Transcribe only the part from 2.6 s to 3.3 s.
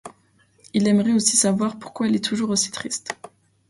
triste.